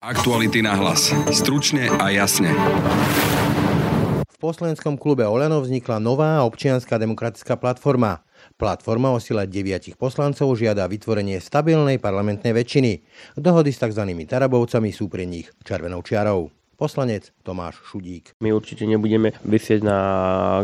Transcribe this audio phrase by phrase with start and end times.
[0.00, 1.12] Aktuality na hlas.
[1.28, 2.56] Stručne a jasne.
[4.24, 8.24] V poslaneckom klube Olano vznikla nová občianská demokratická platforma.
[8.56, 13.04] Platforma o sile deviatich poslancov žiada vytvorenie stabilnej parlamentnej väčšiny.
[13.36, 14.08] Dohody s tzv.
[14.24, 16.48] Tarabovcami sú pre nich červenou čiarou
[16.80, 18.32] poslanec Tomáš Šudík.
[18.40, 19.98] My určite nebudeme vysieť na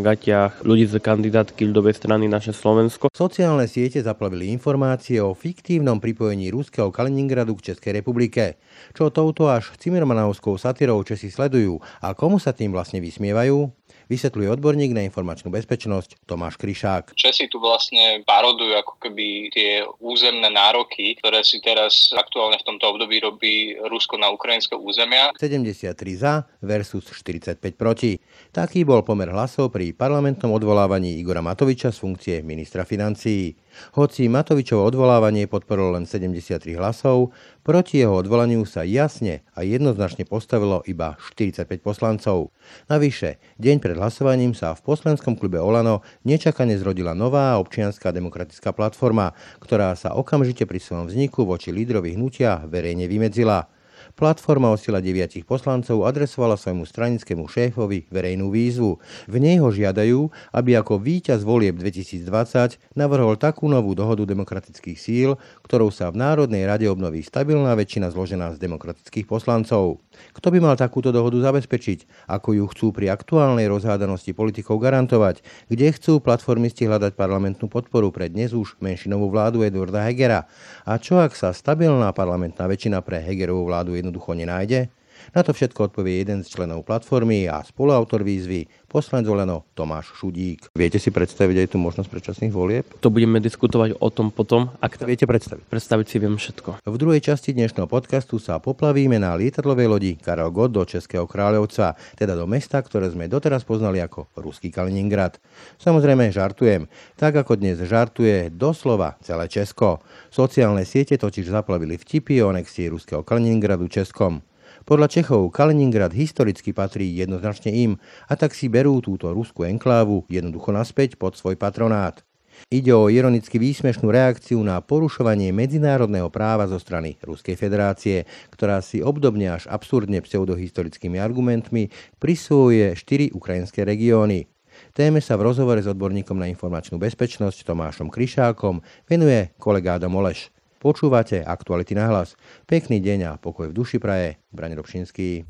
[0.00, 3.12] gatiach ľudí z kandidátky ľudovej strany naše Slovensko.
[3.12, 8.56] Sociálne siete zaplavili informácie o fiktívnom pripojení ruského Kaliningradu k Českej republike.
[8.96, 13.68] Čo touto až Cimermanovskou satírou Česi sledujú a komu sa tým vlastne vysmievajú?
[14.06, 17.14] Vysvetľuje odborník na informačnú bezpečnosť Tomáš Kryšák.
[17.18, 22.84] Česi tu vlastne parodujú ako keby tie územné nároky, ktoré si teraz aktuálne v tomto
[22.86, 23.54] období robí
[23.90, 25.34] Rusko na ukrajinské územia.
[25.38, 28.18] 73 za versus 45 proti.
[28.56, 33.52] Taký bol pomer hlasov pri parlamentnom odvolávaní Igora Matoviča z funkcie ministra financií.
[33.92, 40.80] Hoci Matovičovo odvolávanie podporilo len 73 hlasov, proti jeho odvolaniu sa jasne a jednoznačne postavilo
[40.88, 42.48] iba 45 poslancov.
[42.88, 49.36] Navyše, deň pred hlasovaním sa v poslanskom klube Olano nečakane zrodila nová občianská demokratická platforma,
[49.60, 53.75] ktorá sa okamžite pri svojom vzniku voči lídrovi hnutia verejne vymedzila.
[54.16, 58.96] Platforma o sila deviatich poslancov adresovala svojmu stranickému šéfovi verejnú výzvu.
[59.28, 65.36] V nej ho žiadajú, aby ako víťaz volieb 2020 navrhol takú novú dohodu demokratických síl,
[65.68, 70.00] ktorou sa v Národnej rade obnoví stabilná väčšina zložená z demokratických poslancov.
[70.32, 72.32] Kto by mal takúto dohodu zabezpečiť?
[72.32, 75.44] Ako ju chcú pri aktuálnej rozhádanosti politikov garantovať?
[75.68, 80.48] Kde chcú platformisti hľadať parlamentnú podporu pre dnes už menšinovú vládu Edwarda Hegera?
[80.88, 84.88] A čo ak sa stabilná parlamentná väčšina pre Hegerovú vládu jednoducho nenájde?
[85.34, 90.70] Na to všetko odpovie jeden z členov platformy a spoluautor výzvy, poslanec Oleno Tomáš Šudík.
[90.78, 92.84] Viete si predstaviť aj tú možnosť predčasných volieb?
[93.02, 94.70] To budeme diskutovať o tom potom.
[94.78, 95.66] Ak to viete predstaviť?
[95.66, 96.86] Predstaviť si viem všetko.
[96.86, 101.98] V druhej časti dnešného podcastu sa poplavíme na lietadlovej lodi Karel Gott do Českého kráľovca,
[102.14, 105.42] teda do mesta, ktoré sme doteraz poznali ako ruský Kaliningrad.
[105.82, 106.86] Samozrejme žartujem,
[107.18, 110.00] tak ako dnes žartuje doslova celé Česko.
[110.30, 114.40] Sociálne siete totiž zaplavili vtipy o anexii ruského Kaliningradu Českom.
[114.86, 117.98] Podľa Čechov Kaliningrad historicky patrí jednoznačne im
[118.30, 122.22] a tak si berú túto ruskú enklávu jednoducho naspäť pod svoj patronát.
[122.70, 129.02] Ide o ironicky výsmešnú reakciu na porušovanie medzinárodného práva zo strany Ruskej federácie, ktorá si
[129.02, 131.90] obdobne až absurdne pseudohistorickými argumentmi
[132.22, 134.46] prisvojuje štyri ukrajinské regióny.
[134.94, 140.54] Téme sa v rozhovore s odborníkom na informačnú bezpečnosť Tomášom Kryšákom venuje kolega Adam Oleš.
[140.76, 142.36] Počúvate Aktuality na hlas.
[142.68, 144.38] Pekný deň a pokoj v duši praje.
[144.52, 145.48] Braň Robšinský.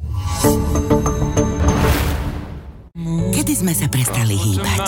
[3.37, 4.83] Kedy sme sa prestali hýbať?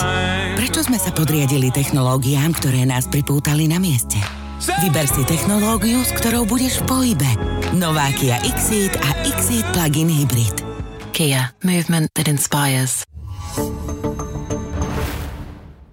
[0.56, 4.18] Prečo sme sa podriadili technológiám, ktoré nás pripútali na mieste?
[4.82, 7.30] Vyber si technológiu, s ktorou budeš v pohybe.
[7.78, 10.56] Nová Kia Xeed a Xeed Plug-in Hybrid.
[11.14, 11.54] Kia.
[11.62, 13.06] Movement that inspires.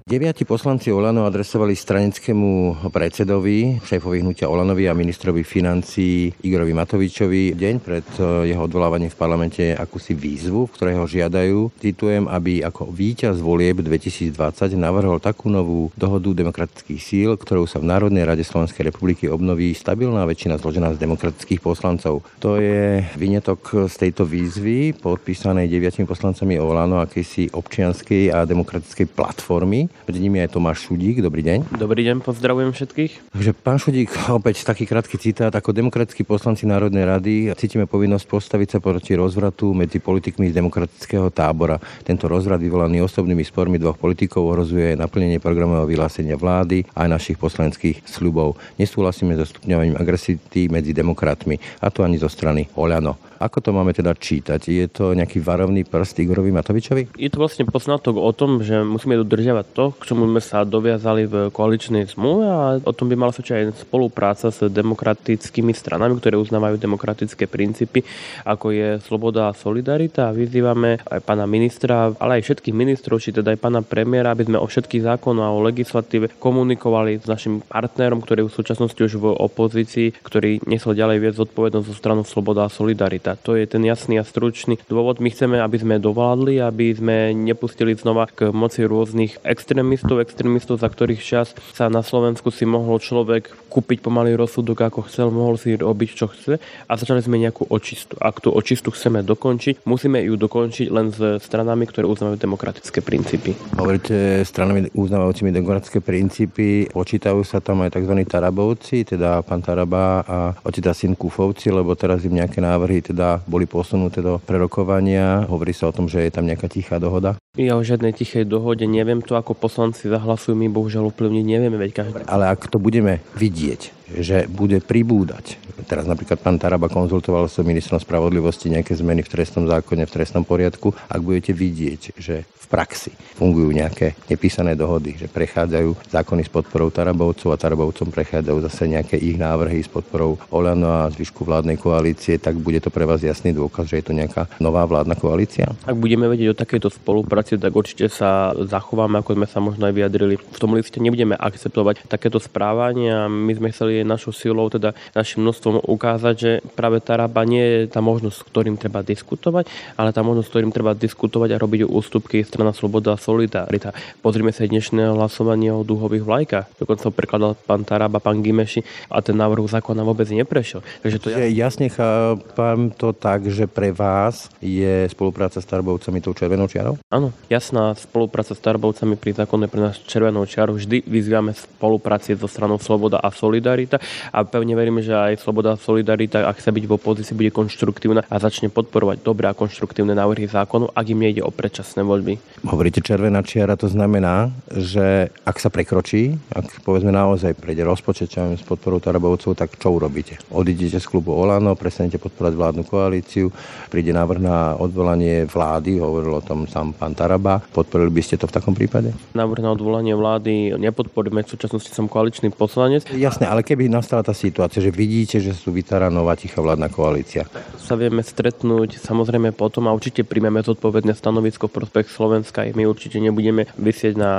[0.05, 7.75] Deviati poslanci Olano adresovali stranickému predsedovi, šéfovi hnutia Olanovi a ministrovi financí Igorovi Matovičovi deň
[7.81, 12.94] pred e, jeho odvolávaním v parlamente akúsi výzvu, v ktorej ho žiadajú, citujem, aby ako
[12.94, 18.94] víťaz volieb 2020 navrhol takú novú dohodu demokratických síl, ktorou sa v Národnej rade Slovenskej
[18.94, 22.21] republiky obnoví stabilná väčšina zložená z demokratických poslancov.
[22.45, 29.94] To je vynetok z tejto výzvy podpísanej deviatimi poslancami Olano akejsi občianskej a demokratickej platformy,
[30.06, 31.23] medzi nimi je Tomáš Šudík.
[31.23, 31.79] Dobrý deň.
[31.79, 33.33] Dobrý deň, pozdravujem všetkých.
[33.33, 35.50] Takže pán Šudík, opäť taký krátky citát.
[35.56, 41.33] Ako demokratickí poslanci Národnej rady cítime povinnosť postaviť sa proti rozvratu medzi politikmi z demokratického
[41.33, 41.81] tábora.
[42.06, 48.06] Tento rozvrat vyvolaný osobnými spormi dvoch politikov ohrozuje naplnenie programového vyhlásenia vlády aj našich poslaneckých
[48.06, 48.62] sľubov.
[48.77, 53.25] Nesúhlasíme so stupňovaním agresivity medzi demokratmi, a to ani zo strany Oľano.
[53.40, 54.62] Ako to máme teda čítať?
[54.72, 57.19] Je to nejaký varovný prst Igorovi Matovičovi?
[57.19, 61.28] Je to vlastne poznatok o tom, že musíme dodržiavať to, k čomu sme sa doviazali
[61.28, 66.40] v koaličnej zmluve a o tom by mala sa aj spolupráca s demokratickými stranami, ktoré
[66.40, 68.07] uznávajú demokratické princípy,
[68.47, 70.31] ako je sloboda a solidarita.
[70.31, 74.57] Vyzývame aj pána ministra, ale aj všetkých ministrov, či teda aj pána premiéra, aby sme
[74.59, 79.25] o všetkých zákonoch a o legislatíve komunikovali s našim partnerom, ktorý v súčasnosti už v
[79.36, 83.34] opozícii, ktorý nesol ďalej viac zodpovednosť zo stranu sloboda a solidarita.
[83.43, 85.19] To je ten jasný a stručný dôvod.
[85.19, 90.91] My chceme, aby sme dovládli, aby sme nepustili znova k moci rôznych extrémistov, extrémistov, za
[90.91, 95.75] ktorých čas sa na Slovensku si mohol človek kúpiť pomalý rozsudok, ako chcel, mohol si
[95.75, 98.19] robiť, čo chce a začali sme nejakú očistu.
[98.19, 103.55] Ak tú očistu chceme dokončiť, musíme ju dokončiť len s stranami, ktoré uznávajú demokratické princípy.
[103.79, 108.13] Hovoríte stranami uznávajúcimi demokratické princípy, počítajú sa tam aj tzv.
[108.27, 110.37] Tarabovci, teda pán Taraba a
[110.67, 113.14] otec syn Kufovci, lebo teraz im nejaké návrhy teda
[113.47, 115.47] boli posunuté do prerokovania.
[115.47, 117.39] Hovorí sa o tom, že je tam nejaká tichá dohoda.
[117.56, 121.91] Ja o žiadnej tichej dohode neviem, to ako poslanci zahlasujú, my bohužiaľ ovplyvniť nevieme, veď
[122.03, 122.27] každý.
[122.27, 125.57] Ale ak to budeme vidieť, že bude pribúdať.
[125.86, 130.46] Teraz napríklad pán Taraba konzultoval s ministrom spravodlivosti nejaké zmeny v trestnom zákone, v trestnom
[130.46, 130.94] poriadku.
[131.10, 136.90] Ak budete vidieť, že v praxi fungujú nejaké nepísané dohody, že prechádzajú zákony s podporou
[136.90, 142.42] Tarabovcov a Tarabovcom prechádzajú zase nejaké ich návrhy s podporou Olano a zvyšku vládnej koalície,
[142.42, 145.69] tak bude to pre vás jasný dôkaz, že je to nejaká nová vládna koalícia?
[145.86, 149.94] Ak budeme vedieť o takejto spolupráci, tak určite sa zachováme, ako sme sa možno aj
[149.94, 150.42] vyjadrili.
[150.42, 155.45] V tom liste nebudeme akceptovať takéto správanie a my sme chceli našou silou, teda našim
[155.45, 160.25] množstvom ukázať, že práve Taraba nie je tá možnosť, s ktorým treba diskutovať, ale tá
[160.25, 163.94] možnosť, s ktorým treba diskutovať a robiť ústupky strana Sloboda a Solidarita.
[164.25, 166.81] Pozrime sa dnešné hlasovanie o duhových vlajkách.
[166.81, 168.81] Dokonca prekladal pán Taraba, pán Gimeši
[169.13, 170.81] a ten návrh zákona vôbec neprešiel.
[171.06, 171.45] Takže to ja...
[171.45, 176.97] jasne chápam to tak, že pre vás je spolupráca s Tarbovcami tou červenou čiarou?
[177.13, 180.74] Áno, jasná spolupráca s Tarbovcami pri zákone pre nás červenou čiarou.
[180.81, 183.84] Vždy vyzývame spolupráci so stranou Sloboda a Solidarita
[184.33, 188.25] a pevne veríme, že aj Sloboda a Solidarita, ak sa byť v opozícii, bude konštruktívna
[188.25, 192.39] a začne podporovať dobré a konštruktívne návrhy zákonu, ak im nejde o predčasné voľby.
[192.63, 198.55] Hovoríte červená čiara, to znamená, že ak sa prekročí, ak povedzme naozaj prejde rozpočet čo
[198.55, 200.39] s podporou Tarabovcov, tak čo urobíte?
[200.47, 203.51] Odídete z klubu Olano, prestanete podporovať vládnu koalíciu,
[203.91, 207.59] príde návrh na odvolanie vlády, hovoril o tom sám pán Taraba.
[207.59, 209.11] Podporili by ste to v takom prípade?
[209.35, 213.03] Návrh na odvolanie vlády nepodporíme, v súčasnosti som koaličný poslanec.
[213.11, 217.44] Jasné, ale keby nastala tá situácia, že vidíte, že sú vytára nová tichá vládna koalícia.
[217.75, 222.63] Sa vieme stretnúť samozrejme potom a určite príjmeme zodpovedné stanovisko v prospech Slovenska.
[222.72, 224.33] My určite nebudeme vysieť na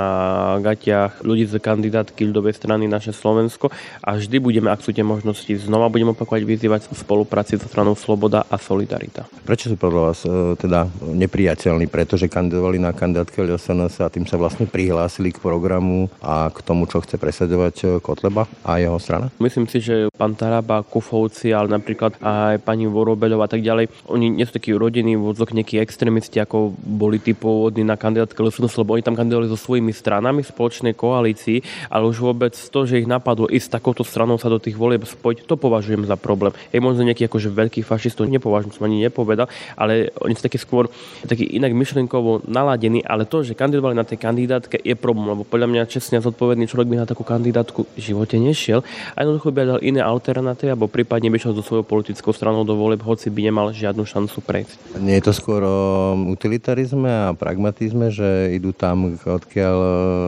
[0.59, 3.69] gatiach ľudí z kandidátky ľudovej strany naše Slovensko
[4.01, 7.93] a vždy budeme, ak sú tie možnosti, znova budeme opakovať vyzývať v spolupráci so stranou
[7.93, 9.29] Sloboda a Solidarita.
[9.45, 11.85] Prečo sú podľa vás e, teda nepriateľní?
[11.87, 16.89] Pretože kandidovali na kandidátke LSNS a tým sa vlastne prihlásili k programu a k tomu,
[16.89, 19.26] čo chce presadzovať e, Kotleba a jeho strana?
[19.37, 24.31] Myslím si, že pán Taraba, Kufovci, ale napríklad aj pani Vorobeľov a tak ďalej, oni
[24.31, 28.95] nie sú takí rodiny, vôdzok nejakí extrémisti, ako boli tí pôvodní na kandidátke LSNS, lebo
[28.95, 33.07] oni tam kandidovali so svojimi stranami v spoločnej koalícii, ale už vôbec to, že ich
[33.09, 36.55] napadlo ísť takouto stranou sa do tých volieb spojiť, to považujem za problém.
[36.71, 40.89] Je možno nejaký akože veľký fašistov, nepovažujem, som ani nepovedal, ale oni sú takí skôr
[41.25, 45.67] taký inak myšlenkovo naladení, ale to, že kandidovali na tej kandidátke je problém, lebo podľa
[45.69, 48.81] mňa čestne zodpovedný človek by na takú kandidátku v živote nešiel
[49.17, 53.01] a jednoducho by dal iné alternatívy, alebo prípadne by so svojou politickou stranou do volieb,
[53.01, 55.01] hoci by nemal žiadnu šancu prejsť.
[55.01, 59.77] Nie je to skôr o utilitarizme a pragmatizme že idú tam, odkiaľ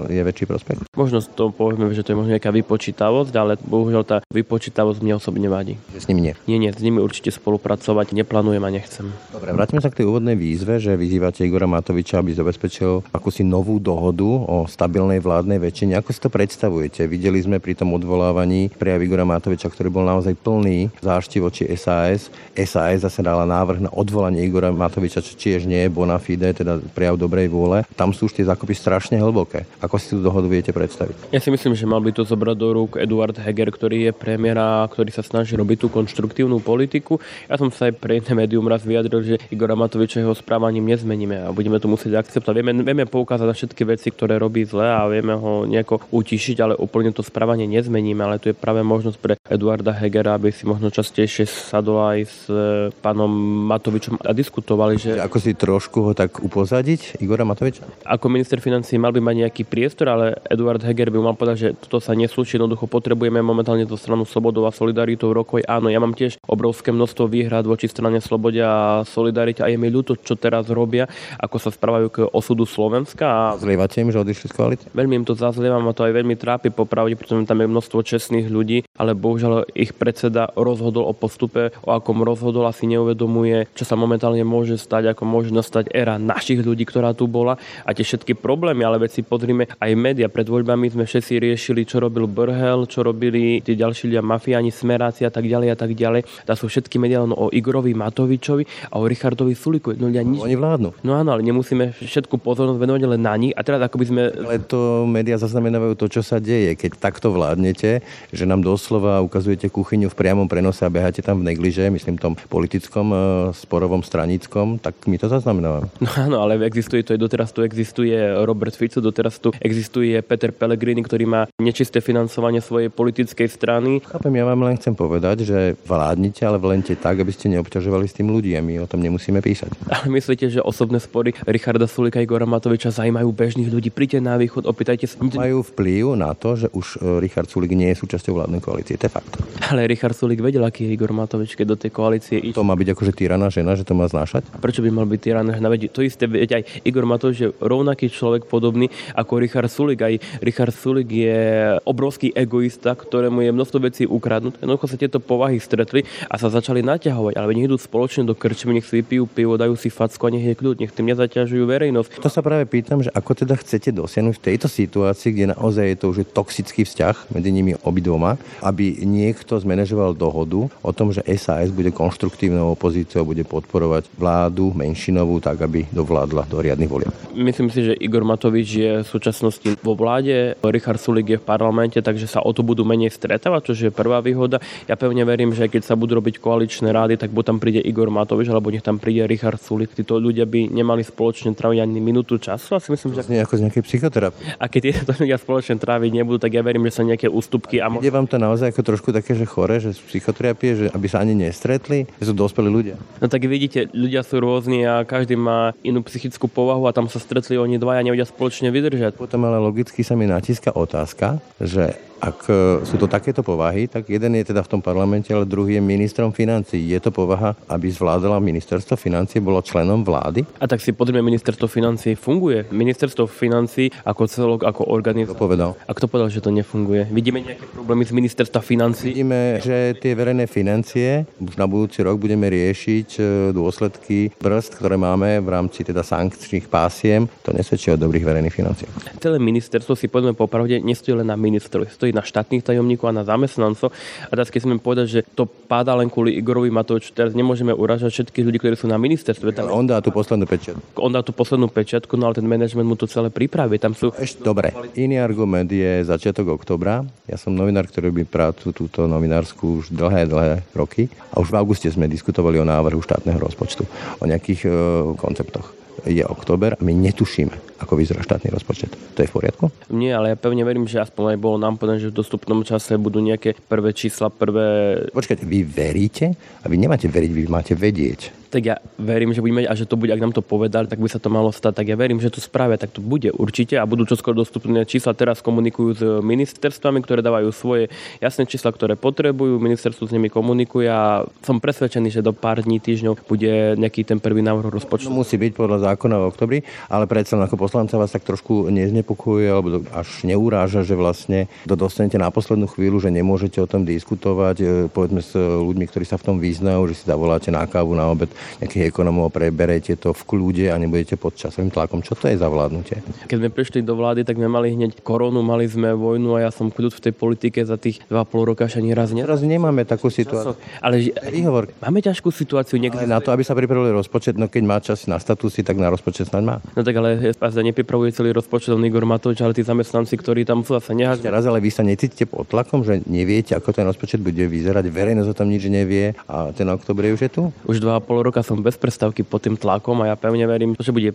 [0.09, 0.89] je väčší prospekt?
[0.97, 5.45] Možno to povieme, že to je možno nejaká vypočítavosť, ale bohužiaľ tá vypočítavosť mne osobne
[5.53, 5.77] vadí.
[5.93, 6.33] S nimi nie?
[6.49, 9.13] Nie, nie, s nimi určite spolupracovať neplánujem a nechcem.
[9.29, 13.77] Dobre, vrátime sa k tej úvodnej výzve, že vyzývate Igora Matoviča, aby zabezpečil akúsi novú
[13.77, 15.93] dohodu o stabilnej vládnej väčšine.
[15.93, 17.05] Ako si to predstavujete?
[17.05, 22.31] Videli sme pri tom odvolávaní prejav Igora Matoviča, ktorý bol naozaj plný zášti voči SAS.
[22.55, 26.79] SAS zase dala návrh na odvolanie Igora Matoviča, čo tiež nie je bona fide, teda
[26.95, 29.67] prejav dobrej vôle, tam sú už tie zákopy strašne hlboké.
[29.83, 31.35] Ako si tú dohodu viete predstaviť?
[31.35, 34.87] Ja si myslím, že mal by to zobrať do rúk Eduard Heger, ktorý je premiéra,
[34.87, 37.19] ktorý sa snaží robiť tú konštruktívnu politiku.
[37.51, 41.49] Ja som sa aj pre iné médium raz vyjadril, že Igora Matoviča jeho správaním nezmeníme
[41.49, 42.55] a budeme to musieť akceptovať.
[42.61, 46.73] Vieme, vieme poukázať na všetky veci, ktoré robí zle a vieme ho nejako utišiť, ale
[46.77, 48.21] úplne to správanie nezmeníme.
[48.21, 52.45] Ale tu je práve možnosť pre Eduarda Hegera, aby si možno častejšie sadol aj s
[52.45, 53.25] e, pánom
[53.65, 54.93] Matovičom a diskutovali.
[54.93, 55.25] Že...
[55.25, 57.17] Ako si trošku ho tak upozadiť?
[57.17, 57.81] Igora Matoviča?
[58.05, 61.69] Ako minister financí mal by mať nejaký priestor, ale Eduard Heger by mal povedať, že
[61.81, 65.65] toto sa neslúči, jednoducho potrebujeme momentálne zo stranu Slobodov a Solidaritou rokoj.
[65.65, 69.89] Áno, ja mám tiež obrovské množstvo výhrad voči strane Slobode a Solidarite a je mi
[69.89, 71.09] ľúto, čo teraz robia,
[71.41, 73.25] ako sa správajú k osudu Slovenska.
[73.25, 73.57] A...
[73.57, 74.87] Zlievate im, že odišli z koalície?
[74.93, 78.45] Veľmi im to zazlievam a to aj veľmi trápi popravde, pretože tam je množstvo čestných
[78.45, 83.87] ľudí ľudí, ale bohužiaľ ich predseda rozhodol o postupe, o akom rozhodol asi neuvedomuje, čo
[83.87, 87.55] sa momentálne môže stať, ako môže nastať éra našich ľudí, ktorá tu bola
[87.87, 90.27] a tie všetky problémy, ale veci pozrime aj média.
[90.27, 95.23] Pred voľbami sme všetci riešili, čo robil Brhel, čo robili tí ďalší ľudia, mafiáni, smeráci
[95.23, 96.27] a tak ďalej a tak ďalej.
[96.43, 99.95] Tá sú všetky médiá len o Igorovi Matovičovi a o Richardovi Sulikovi.
[100.01, 100.41] No, nič...
[100.43, 101.05] Oni vládnu.
[101.05, 103.53] No áno, ale nemusíme všetku pozornosť venovať len na nich.
[103.55, 104.21] A teraz ako by sme...
[104.33, 106.75] Ale to médiá zaznamenávajú to, čo sa deje.
[106.75, 108.01] Keď takto vládnete,
[108.39, 112.39] že nám doslova ukazujete kuchyňu v priamom prenose a beháte tam v negliže, myslím tom
[112.47, 113.17] politickom, e,
[113.51, 115.91] sporovom, stranickom, tak my to zaznamenávame.
[115.99, 120.49] No áno, ale existuje to aj doteraz tu existuje Robert Fico, doteraz tu existuje Peter
[120.49, 124.01] Pellegrini, ktorý má nečisté financovanie svojej politickej strany.
[124.01, 128.17] Chápem, ja vám len chcem povedať, že vládnite, ale vládnite tak, aby ste neobťažovali s
[128.17, 129.73] tým ľudí a my o tom nemusíme písať.
[129.99, 133.89] Ale myslíte, že osobné spory Richarda Sulika a Igora Matoviča zaujímajú bežných ľudí?
[133.89, 135.17] Príďte na východ, opýtajte sa.
[135.19, 138.95] Majú vplyv na to, že už e, Richard Sulik nie je súčasťou vládnej koalície.
[138.99, 139.33] To je fakt.
[139.69, 142.95] Ale Richard Sulik vedel, aký je Igor Matovič, keď do tej koalície To má byť
[142.95, 144.47] akože tyraná žena, že to má znášať?
[144.53, 145.69] A prečo by mal byť tyraná žena?
[145.69, 149.99] Veď to isté, veď aj Igor Matovič je rovnaký človek podobný ako Richard Sulik.
[150.01, 151.37] Aj Richard Sulik je
[151.83, 154.61] obrovský egoista, ktorému je množstvo vecí ukradnuté.
[154.63, 157.37] Jednoducho sa tieto povahy stretli a sa začali naťahovať.
[157.37, 160.45] Ale nech idú spoločne do krčmy, nech si vypijú pivo, dajú si facku a nech
[160.45, 162.09] je kľud, nech tým nezaťažujú verejnosť.
[162.23, 165.97] To sa práve pýtam, že ako teda chcete dosiahnuť v tejto situácii, kde naozaj je
[165.97, 167.73] to už toxický vzťah medzi nimi
[168.19, 174.75] obidvoma, aby niekto zmanéžoval dohodu o tom, že SAS bude konštruktívnou opozíciou, bude podporovať vládu
[174.75, 177.13] menšinovú, tak aby dovládla do riadnych volieb.
[177.31, 181.97] Myslím si, že Igor Matovič je v súčasnosti vo vláde, Richard Sulik je v parlamente,
[182.03, 184.59] takže sa o to budú menej stretávať, čo je prvá výhoda.
[184.91, 188.11] Ja pevne verím, že keď sa budú robiť koaličné rády, tak buď tam príde Igor
[188.11, 189.95] Matovič, alebo nech tam príde Richard Sulik.
[189.95, 192.75] Títo ľudia by nemali spoločne tráviť ani minútu času.
[192.75, 193.23] Asi myslím, že...
[193.29, 194.43] ako z nejakej psychoterapie.
[194.59, 197.79] A keď tieto ľudia spoločne tráviť nebudú, tak ja verím, že sa nejaké ústupky.
[197.79, 201.05] A Je vám to naozaj ako trošku také, že chore, že z psychoterapie, že aby
[201.05, 202.97] sa ani nestretli, že sú dospelí ľudia?
[203.21, 207.21] No tak vidíte, ľudia sú rôzni a každý má inú psychickú povahu a tam sa
[207.21, 209.13] stretli oni dvaja a nevedia spoločne vydržať.
[209.13, 214.11] Potom ale logicky sa mi natíska otázka, že ak e, sú to takéto povahy, tak
[214.11, 216.75] jeden je teda v tom parlamente, ale druhý je ministrom financí.
[216.75, 220.43] Je to povaha, aby zvládala ministerstvo financí, bolo členom vlády?
[220.59, 222.67] A tak si podrime, ministerstvo financí funguje.
[222.69, 225.31] Ministerstvo financí ako celok, ako organizácia.
[225.31, 225.71] Kto povedal?
[225.87, 227.07] A kto povedal, že to nefunguje?
[227.07, 229.15] Vidíme nejaké problémy z ministerstva financí?
[229.15, 233.21] Vidíme, že tie verejné financie už na budúci rok budeme riešiť e,
[233.55, 237.31] dôsledky brzd, ktoré máme v rámci teda sankčných pásiem.
[237.47, 238.93] To nesvedčí o dobrých verejných financiách.
[239.23, 243.21] Celé ministerstvo si poďme popravde nestojí len na ministrovi, stojí stojí na štátnych tajomníkov a
[243.21, 243.93] na zamestnancov.
[244.25, 248.09] A teraz keď sme povedať, že to páda len kvôli Igorovi Matoviču, teraz nemôžeme uražať
[248.09, 249.53] všetkých ľudí, ktorí sú na ministerstve.
[249.53, 249.69] Tam...
[249.69, 250.97] On dá tú poslednú pečiatku.
[250.97, 253.77] On dá tú poslednú pečiatku, no ale ten manažment mu to celé pripraví.
[253.77, 254.09] Tam sú...
[254.17, 254.73] Ešte dobre.
[254.97, 257.05] Iný argument je začiatok oktobra.
[257.29, 261.05] Ja som novinár, ktorý robí prácu túto novinárskú už dlhé, dlhé roky.
[261.29, 263.85] A už v auguste sme diskutovali o návrhu štátneho rozpočtu,
[264.17, 264.69] o nejakých e,
[265.13, 268.91] konceptoch je október a my netušíme, ako vyzerá štátny rozpočet.
[269.15, 269.65] To je v poriadku?
[269.91, 272.95] Nie, ale ja pevne verím, že aspoň aj bolo nám povedané, že v dostupnom čase
[272.95, 274.97] budú nejaké prvé čísla, prvé...
[275.11, 276.33] Počkajte, vy veríte?
[276.63, 279.93] A vy nemáte veriť, vy máte vedieť tak ja verím, že budeme a že to
[279.93, 281.81] bude, ak nám to povedali, tak by sa to malo stať.
[281.81, 285.13] Tak ja verím, že to spravia, tak to bude určite a budú čoskoro dostupné čísla.
[285.13, 289.61] Teraz komunikujú s ministerstvami, ktoré dávajú svoje jasné čísla, ktoré potrebujú.
[289.61, 294.17] Ministerstvo s nimi komunikuje a som presvedčený, že do pár dní, týždňov bude nejaký ten
[294.17, 295.13] prvý návrh rozpočtu.
[295.13, 296.57] No, musí byť podľa zákona v oktobri,
[296.89, 302.17] ale predsa ako poslanca vás tak trošku neznepokojuje alebo až neuráža, že vlastne to dostanete
[302.17, 306.25] na poslednú chvíľu, že nemôžete o tom diskutovať, e, povedzme s ľuďmi, ktorí sa v
[306.25, 308.31] tom vyznajú, že si zavoláte na kávu, na obed
[308.63, 312.01] nejakých ekonomov, preberete to v kľude a nebudete pod časovým tlakom.
[312.01, 313.01] Čo to je za vládnutie?
[313.29, 316.51] Keď sme prišli do vlády, tak sme mali hneď koronu, mali sme vojnu a ja
[316.51, 319.25] som kľud v tej politike za tých 2,5 roka ani raz ne.
[319.25, 320.53] Teraz nemáme takú situáciu.
[320.83, 321.73] Ale výhovor.
[321.81, 322.77] Máme ťažkú situáciu.
[322.77, 325.81] Niekde ale na to, aby sa pripravili rozpočet, no keď má čas na statusy, tak
[325.81, 326.55] na rozpočet snáď má.
[326.77, 330.77] No tak ale SPSD nepripravuje celý rozpočet Igor Matovič, ale tí zamestnanci, ktorí tam sú,
[330.77, 331.33] sa nehažia.
[331.33, 334.85] Raz, ale vy sa necítite pod tlakom, že neviete, ako ten rozpočet bude vyzerať.
[334.85, 337.43] Verejnosť o tom nič nevie a ten oktober už je tu?
[337.65, 341.11] Už 2,5 roka som bez prestávky pod tým tlakom a ja pevne verím, že bude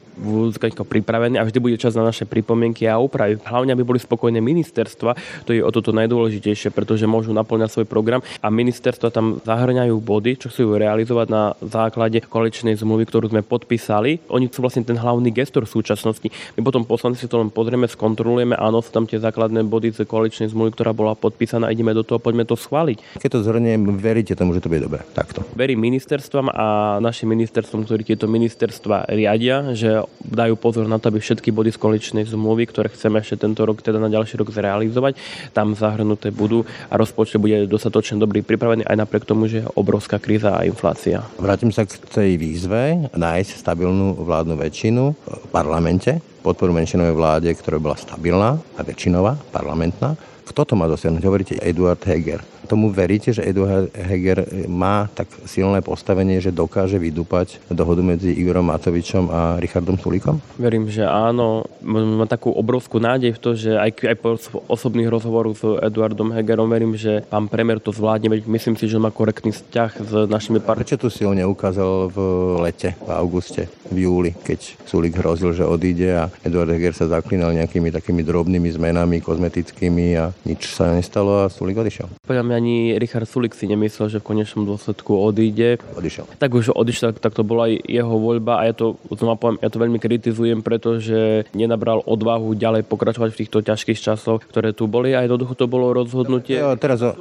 [0.82, 3.38] pripravený a vždy bude čas na naše pripomienky a úpravy.
[3.40, 5.14] Hlavne, aby boli spokojné ministerstva,
[5.46, 10.42] to je o toto najdôležitejšie, pretože môžu naplňať svoj program a ministerstva tam zahrňajú body,
[10.42, 14.18] čo chcú realizovať na základe koaličnej zmluvy, ktorú sme podpísali.
[14.28, 16.28] Oni sú vlastne ten hlavný gestor v súčasnosti.
[16.58, 20.08] My potom poslanci si to len pozrieme, skontrolujeme, áno, sú tam tie základné body z
[20.08, 23.20] koaličnej zmluvy, ktorá bola podpísaná, ideme do toho, poďme to schváliť.
[23.20, 25.04] Keď to zhrniem, veríte tomu, že to bude dobre.
[25.12, 25.44] Takto.
[25.54, 26.66] Verím ministerstvám a
[27.04, 31.76] našim ministerstvom, ktorí tieto ministerstva riadia, že dajú pozor na to, aby všetky body z
[31.76, 35.20] koaličnej zmluvy, ktoré chceme ešte tento rok, teda na ďalší rok zrealizovať,
[35.52, 40.16] tam zahrnuté budú a rozpočet bude dostatočne dobrý pripravený aj napriek tomu, že je obrovská
[40.16, 41.20] kríza a inflácia.
[41.36, 47.76] Vrátim sa k tej výzve nájsť stabilnú vládnu väčšinu v parlamente, podporu menšinovej vláde, ktorá
[47.76, 50.16] bola stabilná a väčšinová, parlamentná.
[50.44, 51.22] Kto to má dosiahnuť?
[51.24, 52.53] Hovoríte Eduard Heger.
[52.64, 58.72] Tomu veríte, že Eduard Heger má tak silné postavenie, že dokáže vydúpať dohodu medzi Igorom
[58.72, 60.40] Matovičom a Richardom Sulíkom?
[60.56, 61.68] Verím, že áno.
[61.84, 66.66] Mám takú obrovskú nádej v to, že aj, aj po osobných rozhovoroch s Eduardom Hegerom
[66.72, 70.58] verím, že pán premiér to zvládne, veď myslím si, že má korektný vzťah s našimi
[70.64, 70.88] partnermi.
[70.88, 72.18] Prečo tu silne ukázal v
[72.64, 77.52] lete, v auguste, v júli, keď Sulík hrozil, že odíde a Eduard Heger sa zaklínal
[77.52, 82.08] nejakými takými drobnými zmenami kozmetickými a nič sa nestalo a Sulík odišiel.
[82.24, 85.82] Podľa mňa ani Richard Sulik si nemyslel, že v konečnom dôsledku odíde.
[85.98, 86.30] Odišiel.
[86.38, 89.82] Tak už odišiel, tak to bola jeho voľba a ja to, znova poviem, ja to
[89.82, 95.26] veľmi kritizujem, pretože nenabral odvahu ďalej pokračovať v týchto ťažkých časoch, ktoré tu boli a
[95.26, 96.62] jednoducho to bolo rozhodnutie.
[96.62, 97.12] Jo, teraz o...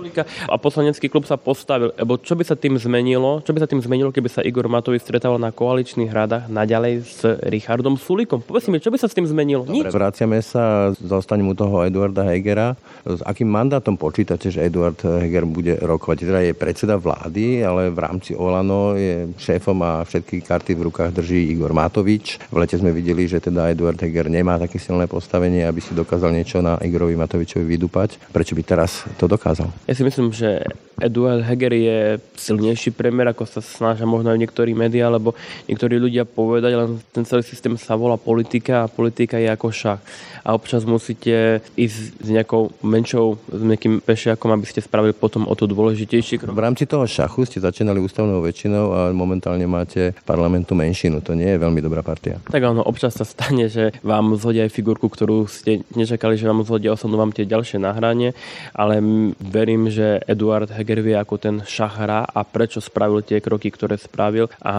[0.47, 3.81] A poslanecký klub sa postavil, lebo čo by sa tým zmenilo, čo by sa tým
[3.81, 8.43] zmenilo, keby sa Igor Matovič stretával na koaličných radách naďalej s Richardom Sulikom?
[8.43, 9.65] Povedz mi, čo by sa s tým zmenilo?
[9.65, 9.95] Dobre, Nič.
[9.95, 12.75] vraciame sa, zostanem u toho Eduarda Hegera.
[13.03, 16.17] S akým mandátom počítate, že Eduard Heger bude rokovať.
[16.27, 21.15] Teda je predseda vlády, ale v rámci Olano je šéfom a všetky karty v rukách
[21.15, 22.43] drží Igor Matovič.
[22.51, 26.35] V lete sme videli, že teda Eduard Heger nemá také silné postavenie, aby si dokázal
[26.35, 28.29] niečo na Igorovi Matovičovi vydupať.
[28.29, 29.71] Prečo by teraz to dokázal?
[29.87, 30.63] Ja si myslím, že
[31.01, 31.99] Eduard Heger je
[32.37, 35.33] silnejší premiér, ako sa snažia možno aj niektorí médiá, lebo
[35.65, 40.01] niektorí ľudia povedať, len ten celý systém sa volá politika a politika je ako šach.
[40.43, 45.53] A občas musíte ísť s nejakou menšou, s nejakým pešiakom, aby ste spravili potom o
[45.53, 46.57] to dôležitejší krok.
[46.57, 51.21] V rámci toho šachu ste začínali ústavnou väčšinou a momentálne máte parlamentu menšinu.
[51.21, 52.41] To nie je veľmi dobrá partia.
[52.49, 56.65] Tak áno, občas sa stane, že vám zhodia aj figurku, ktorú ste nečakali, že vám
[56.65, 58.33] zhodia, osobnú vám tie ďalšie nahranie,
[58.73, 58.99] ale
[59.37, 63.99] verím, že Eduard Heger vie, ako ten šach hrá a prečo spravil tie kroky, ktoré
[63.99, 64.75] spravil a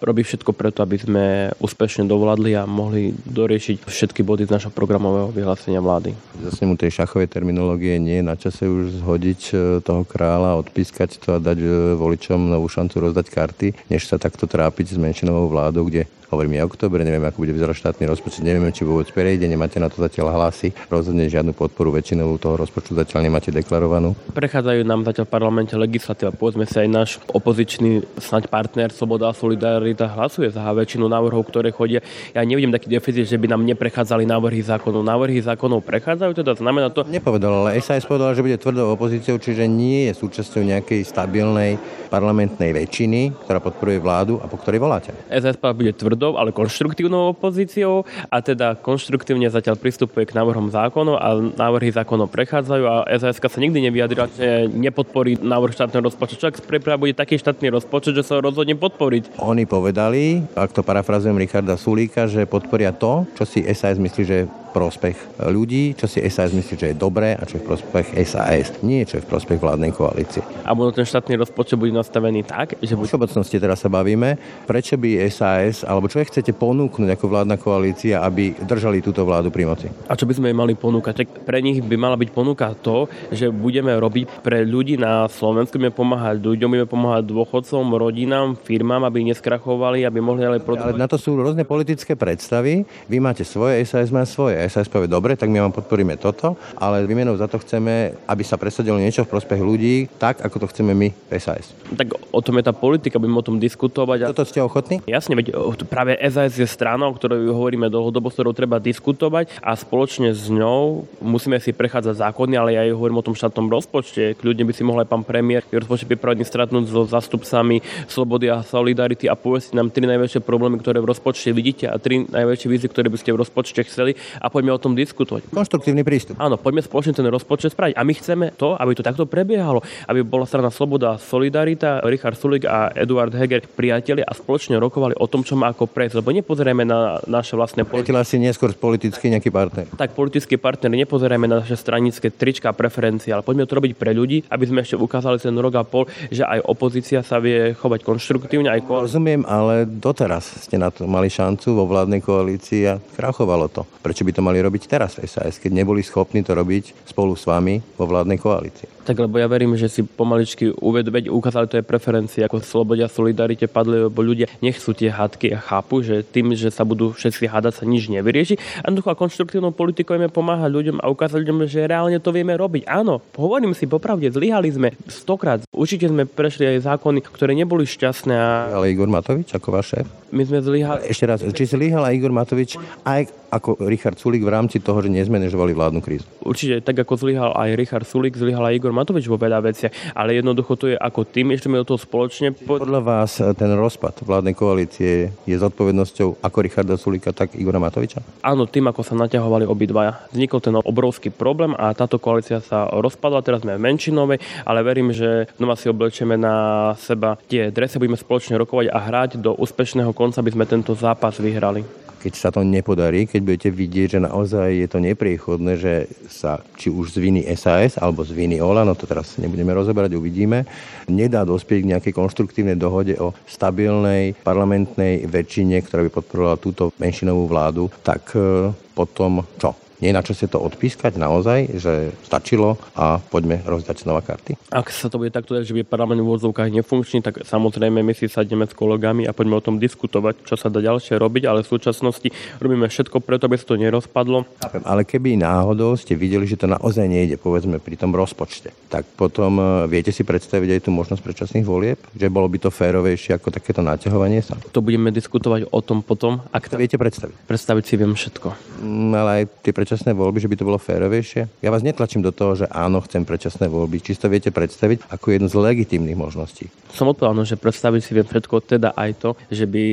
[0.00, 1.24] robí všetko preto, aby sme
[1.60, 6.14] úspešne dovládli a mohli doriešiť všetky body z našho programového vyhlásenia vlády.
[6.46, 11.18] Zase mu tej šachovej terminológie nie je na čase už zhodiť e, toho kráľa, odpískať
[11.18, 11.68] to a dať e,
[11.98, 16.66] voličom novú šancu rozdať karty, než sa takto trápiť s menšinovou vládou, kde Hovorím, je
[16.66, 20.34] október, neviem, ako bude vyzerať štátny rozpočet, nevieme, či vôbec prejde, nemáte na to zatiaľ
[20.34, 24.18] hlasy, rozhodne žiadnu podporu väčšinou toho rozpočtu zatiaľ nemáte deklarovanú.
[24.34, 29.38] Prechádzajú nám zatiaľ v parlamente legislatíva, povedzme si aj náš opozičný snaď partner Sloboda a
[29.38, 32.02] Solidarita hlasuje za väčšinu návrhov, ktoré chodia.
[32.34, 35.06] Ja nevidím taký deficit, že by nám neprechádzali návrhy zákonov.
[35.06, 37.06] Návrhy zákonov prechádzajú, teda znamená to...
[37.06, 41.78] Nepovedal, ale SAS povedal, že bude tvrdou opozíciou, čiže nie je súčasťou nejakej stabilnej
[42.10, 45.14] parlamentnej väčšiny, ktorá podporuje vládu a po ktorej voláte.
[45.30, 51.20] SAS bude tvrdou tvrdou, ale konštruktívnou opozíciou a teda konštruktívne zatiaľ pristupuje k návrhom zákonov
[51.20, 56.40] a návrhy zákonov prechádzajú a SAS sa nikdy nevyjadrila, že nepodporí návrh štátneho rozpočtu.
[56.40, 59.36] Čak priprav bude taký štátny rozpočet, že sa ho rozhodne podporiť.
[59.44, 64.48] Oni povedali, ak to parafrazujem Richarda Sulíka, že podporia to, čo si SAS myslí, že
[64.76, 68.76] prospech ľudí, čo si SAS myslí, že je dobré a čo je v prospech SAS.
[68.84, 70.44] Nie čo je v prospech vládnej koalície.
[70.68, 72.92] A možno ten štátny rozpočet bude nastavený tak, že...
[72.92, 74.36] V všeobecnosti teraz sa bavíme,
[74.66, 79.64] prečo by SAS, alebo čo chcete ponúknuť ako vládna koalícia, aby držali túto vládu pri
[79.64, 79.86] moci?
[80.10, 81.22] A čo by sme im mali ponúkať?
[81.22, 85.78] Tak pre nich by mala byť ponúka to, že budeme robiť pre ľudí na Slovensku,
[85.78, 90.98] budeme pomáhať ľuďom, budeme pomáhať dôchodcom, rodinám, firmám, aby neskrachovali, aby mohli ale produkovať.
[90.98, 92.82] Ale na to sú rôzne politické predstavy.
[93.06, 94.65] Vy máte svoje, SAS má svoje.
[94.68, 98.58] SAS povie, dobre, tak my vám podporíme toto, ale výmenou za to chceme, aby sa
[98.58, 101.72] presadilo niečo v prospech ľudí, tak ako to chceme my SAS.
[101.94, 104.18] Tak o tom je tá politika, budeme o tom diskutovať.
[104.26, 104.34] A...
[104.34, 105.00] Toto ste ochotní?
[105.06, 105.54] Jasne, veď
[105.86, 110.50] práve SAS je stranou, o ktorej hovoríme dlhodobo, s ktorou treba diskutovať a spoločne s
[110.50, 114.34] ňou musíme si prechádzať zákony, ale ja aj hovorím o tom štátnom rozpočte.
[114.36, 119.28] Kľudne by si mohol aj pán premiér rozpočet pripravený stratnúť so zastupcami Slobody a Solidarity
[119.30, 123.08] a povedzte nám tri najväčšie problémy, ktoré v rozpočte vidíte a tri najväčšie vízy, ktoré
[123.12, 125.52] by ste v rozpočte chceli a poďme o tom diskutovať.
[125.52, 126.40] Konštruktívny prístup.
[126.40, 127.92] Áno, poďme spoločne ten rozpočet spraviť.
[127.92, 132.64] A my chceme to, aby to takto prebiehalo, aby bola strana Sloboda, Solidarita, Richard Sulik
[132.64, 136.24] a Eduard Heger priatelia a spoločne rokovali o tom, čo má ako prejsť.
[136.24, 138.16] Lebo nepozerajme na naše vlastné politiky.
[138.24, 139.84] si neskôr politicky nejaký partner.
[139.92, 144.16] Tak politický partner, nepozerajme na naše stranické trička a preferencie, ale poďme to robiť pre
[144.16, 148.00] ľudí, aby sme ešte ukázali ten rok a pol, že aj opozícia sa vie chovať
[148.06, 148.72] konštruktívne.
[148.72, 149.04] Aj ko...
[149.04, 153.82] Rozumiem, ale doteraz ste na to mali šancu vo vládnej koalícii a krachovalo to.
[154.00, 157.42] Prečo by to mali robiť teraz v SAS, keď neboli schopní to robiť spolu s
[157.50, 158.95] vami vo vládnej koalícii.
[159.06, 163.70] Tak lebo ja verím, že si pomaličky uvedomeť, ukázali to aj preferencie, ako Slobodia, Solidarite
[163.70, 167.72] padli, lebo ľudia nechcú tie hádky a chápu, že tým, že sa budú všetci hádať,
[167.78, 168.58] sa nič nevyrieši.
[168.82, 172.90] A a konštruktívnou politikou vieme pomáhať ľuďom a ukázať ľuďom, že reálne to vieme robiť.
[172.90, 175.62] Áno, hovorím si popravde, zlyhali sme stokrát.
[175.70, 178.34] Určite sme prešli aj zákony, ktoré neboli šťastné.
[178.34, 178.74] A...
[178.74, 180.06] Ale Igor Matovič ako váš šéf?
[180.34, 181.06] My sme zlyhali.
[181.06, 182.74] Ešte raz, či zlyhal aj Igor Matovič
[183.06, 186.26] aj ako Richard Sulik v rámci toho, že nezmanéžovali vládnu krízu?
[186.42, 190.40] Určite, tak ako zlyhal aj Richard Sulik, zlyhal aj Igor Matovič vo veľa veciach, ale
[190.40, 192.56] jednoducho to je ako tým, ešte do toho spoločne.
[192.56, 198.24] Podľa vás ten rozpad vládnej koalície je zodpovednosťou ako Richarda Sulika, tak Igora Matoviča?
[198.40, 200.24] Áno, tým, ako sa naťahovali obidvaja.
[200.32, 205.12] Vznikol ten obrovský problém a táto koalícia sa rozpadla, teraz sme v menšinovej, ale verím,
[205.12, 206.56] že znova si oblečieme na
[206.96, 211.36] seba tie dresy, budeme spoločne rokovať a hrať do úspešného konca, aby sme tento zápas
[211.36, 216.58] vyhrali keď sa to nepodarí, keď budete vidieť, že naozaj je to nepriechodné, že sa
[216.74, 220.66] či už z viny SAS alebo z viny OLA, no to teraz nebudeme rozoberať, uvidíme,
[221.06, 227.46] nedá dospieť k nejakej konštruktívnej dohode o stabilnej parlamentnej väčšine, ktorá by podporovala túto menšinovú
[227.46, 229.85] vládu, tak e, potom čo?
[230.00, 234.60] Nie na čase to odpískať naozaj, že stačilo a poďme rozdať znova karty?
[234.68, 238.12] Ak sa to bude takto dať, že by parlament v úvodzovkách nefunkčný, tak samozrejme my
[238.12, 241.64] si sadneme s kolegami a poďme o tom diskutovať, čo sa dá ďalšie robiť, ale
[241.64, 242.28] v súčasnosti
[242.60, 244.44] robíme všetko preto, aby sa to nerozpadlo.
[244.84, 249.56] Ale keby náhodou ste videli, že to naozaj nejde, povedzme pri tom rozpočte, tak potom
[249.56, 251.98] e, viete si predstaviť aj tú možnosť predčasných volieb?
[252.12, 254.60] Že bolo by to férovejšie ako takéto naťahovanie sa?
[254.76, 256.44] To budeme diskutovať o tom potom.
[256.52, 257.48] Ak to viete predstaviť?
[257.48, 258.48] Predstaviť si viem všetko.
[258.84, 261.62] Mm, ale aj tie predčasné voľby, že by to bolo férovejšie?
[261.62, 264.02] Ja vás netlačím do toho, že áno, chcem predčasné voľby.
[264.02, 266.66] Čisto viete predstaviť ako jednu z legitímnych možností.
[266.90, 269.84] Som odpovedal, že predstaviť si viem všetko, teda aj to, že by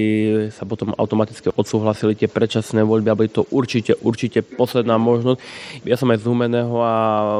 [0.49, 5.37] sa potom automaticky odsúhlasili tie predčasné voľby, aby to určite, určite posledná možnosť.
[5.85, 6.95] Ja som aj z Humeného a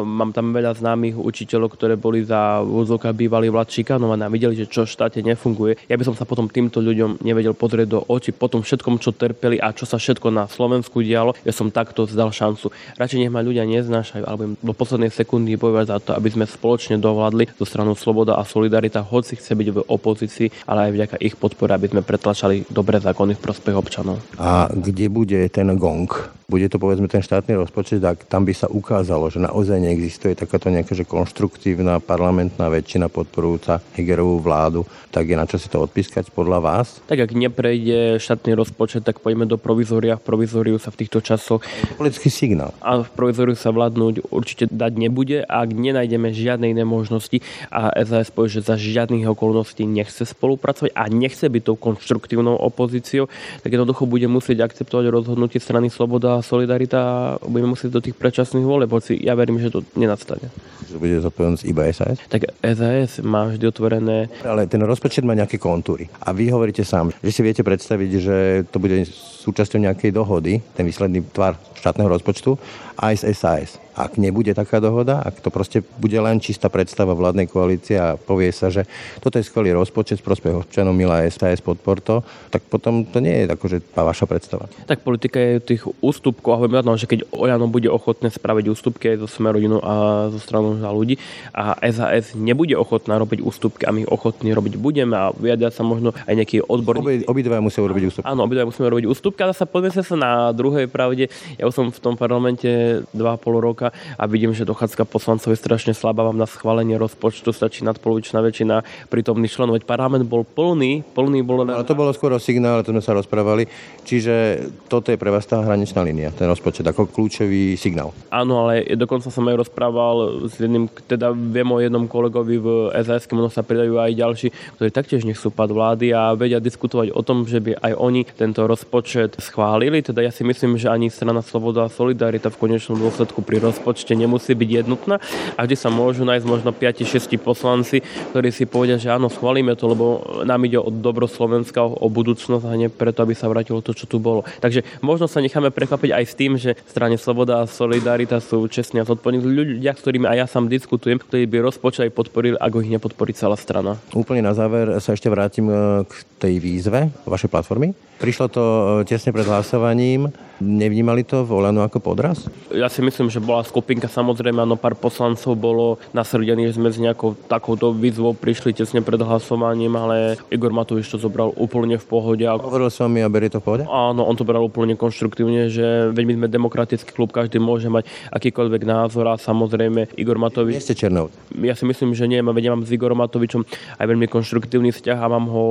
[0.05, 4.69] mám tam veľa známych učiteľov, ktoré boli za vozovka bývalý vlád šikanovaní a videli, že
[4.69, 5.89] čo v štáte nefunguje.
[5.89, 9.09] Ja by som sa potom týmto ľuďom nevedel pozrieť do očí po tom všetkom, čo
[9.09, 11.33] trpeli a čo sa všetko na Slovensku dialo.
[11.47, 12.67] Ja som takto zdal šancu
[12.99, 16.45] radšej nech ma ľudia neznášajú, alebo im do poslednej sekundy bojovať za to, aby sme
[16.45, 21.15] spoločne dovládli zo stranu Sloboda a Solidarita, hoci chce byť v opozícii, ale aj vďaka
[21.23, 24.19] ich podpore, aby sme pretlačali dobré zákony v prospech občanov.
[24.35, 26.11] A kde bude ten gong?
[26.53, 30.69] Bude to povedzme ten štátny rozpočet, tak tam by sa ukázalo, že naozaj neexistuje takáto
[30.69, 36.29] nejaká že konštruktívna parlamentná väčšina podporujúca Hegerovú vládu, tak je na čo si to odpískať
[36.29, 37.01] podľa vás?
[37.09, 40.21] Tak ak neprejde štátny rozpočet, tak poďme do provizória.
[40.21, 41.65] V provizóriu sa v týchto časoch
[41.97, 47.41] politický signál a v provizoriu sa vládnuť určite dať nebude, ak nenájdeme žiadne iné možnosti
[47.73, 53.25] a SAS povie, že za žiadnych okolností nechce spolupracovať a nechce byť tou konštruktívnou opozíciou,
[53.65, 58.91] tak jednoducho bude musieť akceptovať rozhodnutie strany Sloboda Solidarita budeme musieť do tých predčasných volieb,
[58.91, 60.51] hoci ja verím, že to nenastane.
[60.91, 62.19] Že bude zodpovednosť iba SAS?
[62.29, 64.29] Tak SAS má vždy otvorené.
[64.45, 66.11] Ale ten rozpočet má nejaké kontúry.
[66.21, 68.37] A vy hovoríte sám, že si viete predstaviť, že
[68.69, 69.07] to bude
[69.43, 72.55] súčasťou nejakej dohody, ten výsledný tvar štátneho rozpočtu,
[72.97, 73.69] aj z SAS.
[73.93, 78.49] Ak nebude taká dohoda, ak to proste bude len čistá predstava vládnej koalície a povie
[78.49, 78.89] sa, že
[79.21, 83.45] toto je skvelý rozpočet z prospech občanov, milá SAS, podpor to, tak potom to nie
[83.45, 84.65] je akože vaša predstava.
[84.89, 89.17] Tak politika je tých ústupkov a hovorím že keď Oľano bude ochotné spraviť ústupky aj
[89.21, 91.21] zo Smerodinu a zo stranu za ľudí
[91.53, 96.17] a SAS nebude ochotná robiť ústupky a my ochotní robiť budeme a vyjadria sa možno
[96.25, 97.29] aj nejaký odborník.
[97.29, 98.25] Obi, obidva musia robiť ústupky.
[98.25, 101.29] Áno, obidva musíme robiť ústupky, ale sa poďme sa na druhej pravde.
[101.61, 102.65] Ja už som v tom parlamente
[103.11, 106.25] 2,5 roka a vidím, že dochádzka poslancov je strašne slabá.
[106.27, 109.79] Vám na schválenie rozpočtu stačí nadpolovičná väčšina prítomných členov.
[109.79, 111.63] Veď parlament bol plný, plný bol...
[111.67, 113.67] Ale to bolo skoro signál, to sme sa rozprávali.
[114.03, 118.11] Čiže toto je pre vás tá hraničná línia, ten rozpočet, ako kľúčový signál.
[118.33, 122.67] Áno, ale dokonca som aj rozprával s jedným, teda viem o jednom kolegovi v
[123.05, 127.21] SAS, možno sa pridajú aj ďalší, ktorí taktiež nechcú pad vlády a vedia diskutovať o
[127.23, 130.03] tom, že by aj oni tento rozpočet schválili.
[130.03, 134.15] Teda ja si myslím, že ani strana Sloboda a Solidarita v konečnom dôsledku pri rozpočte
[134.15, 135.19] nemusí byť jednotná
[135.57, 139.91] a vždy sa môžu nájsť možno 5-6 poslanci, ktorí si povedia, že áno, schválime to,
[139.91, 140.05] lebo
[140.47, 144.07] nám ide o dobro Slovenska, o budúcnosť a nie preto, aby sa vrátilo to, čo
[144.07, 144.47] tu bolo.
[144.63, 149.01] Takže možno sa necháme prekvapiť aj s tým, že strane Sloboda a Solidarita sú čestní
[149.01, 152.85] a zodpovední ľudia, s ktorými aj ja sám diskutujem, ktorí by rozpočet aj podporili, ako
[152.85, 153.99] ich nepodporí celá strana.
[154.13, 157.91] Úplne na záver sa ešte vrátim e, k tej výzve vašej platformy.
[158.21, 160.31] Prišlo to e, tesne pred hlasovaním.
[160.63, 162.47] Nevnímali to v Olano ako podraz?
[162.71, 167.03] Ja si myslím, že bola skupinka, samozrejme, áno, pár poslancov bolo nasrdených, že sme s
[167.03, 172.47] nejakou takouto výzvou prišli tesne pred hlasovaním, ale Igor Matovič to zobral úplne v pohode.
[172.47, 173.83] Hovoril som mi a berie to v pohode?
[173.83, 178.07] Áno, on to bral úplne konštruktívne, že veď my sme demokratický klub, každý môže mať
[178.31, 180.79] akýkoľvek názor a samozrejme Igor Matovič...
[180.79, 181.27] Nie ste Černov.
[181.59, 183.67] Ja si myslím, že nie, veď ja mám s Igorom Matovičom
[183.99, 185.65] aj veľmi konštruktívny vzťah a mám ho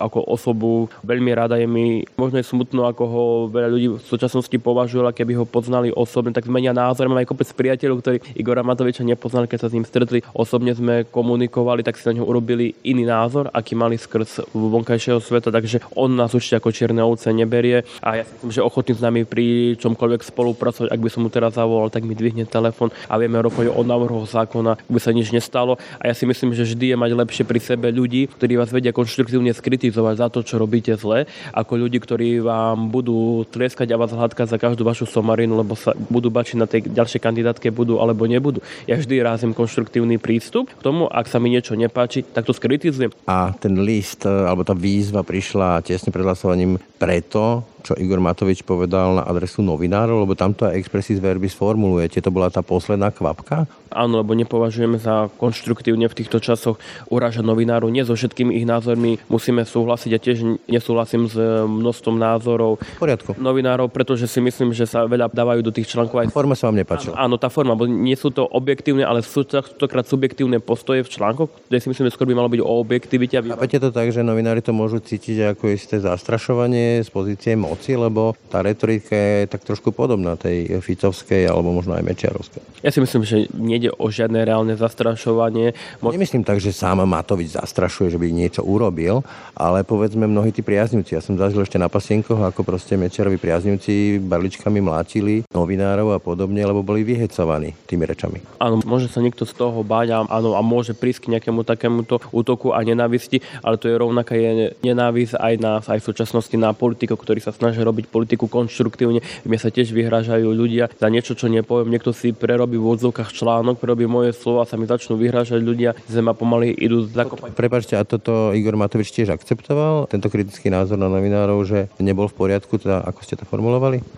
[0.00, 1.60] ako osobu veľmi rada.
[1.60, 5.90] Je mi možno je smutno, ako ho veľa ľudí v súčasnosti považujú, keby ho poznali
[5.90, 7.10] osobne, tak zmenia názor.
[7.10, 10.22] Mám aj kopec priateľov, ktorí Igora Matoviča nepoznali, keď sa s ním stretli.
[10.30, 15.50] Osobne sme komunikovali, tak si na ňo urobili iný názor, aký mali skrz vonkajšieho sveta,
[15.50, 19.02] takže on nás určite ako čierne ovce neberie a ja si myslím, že ochotný s
[19.02, 23.18] nami pri čomkoľvek spolupracovať, ak by som mu teraz zavolal, tak mi dvihne telefón a
[23.18, 25.82] vieme rokovať o návrhoch zákona, by sa nič nestalo.
[25.98, 28.94] A ja si myslím, že vždy je mať lepšie pri sebe ľudí, ktorí vás vedia
[28.94, 34.11] konštruktívne skritizovať za to, čo robíte zle, ako ľudí, ktorí vám budú tlieskať a vás
[34.14, 38.28] hladkať za každú vašu somarinu, lebo sa budú bačiť na tej ďalšej kandidátke budú alebo
[38.28, 38.60] nebudú.
[38.84, 43.12] Ja vždy rázim konštruktívny prístup k tomu, ak sa mi niečo nepáči, tak to skritizujem.
[43.26, 49.18] A ten list alebo tá výzva prišla tesne pred hlasovaním preto, čo Igor Matovič povedal
[49.18, 52.22] na adresu novinárov, lebo tamto aj expressis verbis formulujete.
[52.22, 53.66] To bola tá posledná kvapka?
[53.92, 56.80] Áno, lebo nepovažujeme za konštruktívne v týchto časoch
[57.12, 57.92] urážať novinárov.
[57.92, 63.36] Nie so všetkými ich názormi musíme súhlasiť a tiež nesúhlasím s množstvom názorov poriadku.
[63.36, 66.32] novinárov, pretože si myslím, že sa veľa dávajú do tých článkov aj...
[66.32, 67.14] Forma sa vám nepáčila.
[67.14, 71.12] Áno, tá forma, bo nie sú to objektívne, ale sú to krát subjektívne postoje v
[71.12, 73.36] článkoch, kde si myslím, že skôr by malo byť o objektivite.
[73.36, 77.92] A Chápete to tak, že novinári to môžu cítiť ako isté zastrašovanie z pozície moci,
[77.98, 82.62] lebo tá retorika je tak trošku podobná tej Ficovskej alebo možno aj Mečiarovskej.
[82.80, 85.74] Ja si myslím, že nejde o žiadne reálne zastrašovanie.
[85.98, 89.26] Mo- Nemyslím tak, že sám Matovič zastrašuje, že by niečo urobil,
[89.58, 91.18] ale povedzme mnohí tí priaznivci.
[91.18, 93.81] Ja som zažil ešte na pasienkoch, ako proste Mečiarovi priaznivci
[94.22, 98.38] barličkami mlátili novinárov a podobne, lebo boli vyhecovaní tými rečami.
[98.62, 102.22] Áno, môže sa niekto z toho báť a, áno, a môže prísť k nejakému takémuto
[102.30, 106.70] útoku a nenávisti, ale to je rovnaká je nenávisť aj nás, aj v súčasnosti na
[106.76, 109.24] politikov, ktorí sa snažia robiť politiku konštruktívne.
[109.42, 111.90] Mne sa tiež vyhrážajú ľudia za niečo, čo nepoviem.
[111.90, 116.36] Niekto si prerobí v odzovkách článok, prerobí moje slova, sa mi začnú vyhrážať ľudia, zema
[116.36, 117.58] pomaly idú zakopať.
[117.58, 122.36] Prepačte, a toto Igor Matovič tiež akceptoval, tento kritický názor na novinárov, že nebol v
[122.36, 123.71] poriadku, teda ako ste to formulovali?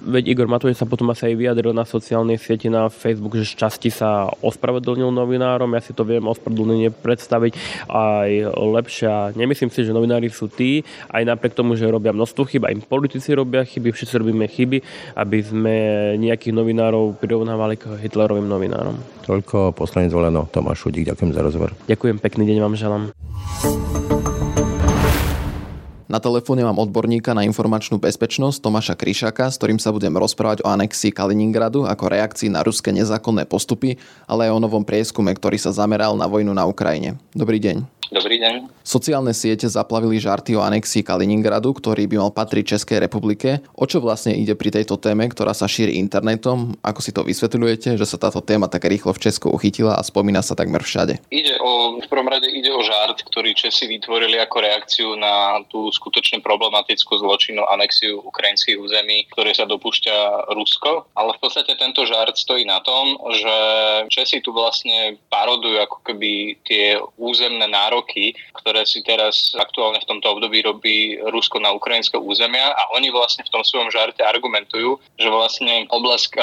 [0.05, 3.55] Veď Igor Matovič sa potom asi aj vyjadril na sociálnej sieti na Facebook, že z
[3.61, 5.71] časti sa ospravedlnil novinárom.
[5.75, 7.53] Ja si to viem ospravedlnenie predstaviť
[7.91, 9.37] aj lepšie.
[9.39, 13.35] Nemyslím si, že novinári sú tí, aj napriek tomu, že robia množstvo chyb, aj politici
[13.35, 14.79] robia chyby, všetci robíme chyby,
[15.19, 15.75] aby sme
[16.19, 18.97] nejakých novinárov prirovnávali k Hitlerovým novinárom.
[19.25, 21.71] Toľko poslanec Voleno, Tomáš Šudík, ďakujem za rozhovor.
[21.89, 24.34] Ďakujem, pekný deň vám želám.
[26.15, 30.71] Na telefóne mám odborníka na informačnú bezpečnosť Tomáša Kryšaka, s ktorým sa budem rozprávať o
[30.71, 33.99] anexii Kaliningradu ako reakcii na ruské nezákonné postupy,
[34.31, 37.19] ale aj o novom prieskume, ktorý sa zameral na vojnu na Ukrajine.
[37.35, 38.05] Dobrý deň.
[38.15, 38.71] Dobrý deň.
[38.87, 43.65] Sociálne siete zaplavili žarty o anexii Kaliningradu, ktorý by mal patriť Českej republike.
[43.75, 46.79] O čo vlastne ide pri tejto téme, ktorá sa šíri internetom?
[46.85, 50.47] Ako si to vysvetľujete, že sa táto téma tak rýchlo v Česku uchytila a spomína
[50.47, 51.27] sa takmer všade?
[51.33, 55.89] Ide o, v prvom rade ide o žart, ktorý Česi vytvorili ako reakciu na tú
[56.05, 61.09] skutočne problematickú zločinnú anexiu ukrajinských území, ktoré sa dopúšťa Rusko.
[61.17, 63.57] Ale v podstate tento žart stojí na tom, že
[64.13, 70.37] Česi tu vlastne parodujú ako keby tie územné nároky, ktoré si teraz aktuálne v tomto
[70.37, 75.29] období robí Rusko na ukrajinské územia a oni vlastne v tom svojom žarte argumentujú, že
[75.33, 76.37] vlastne oblasť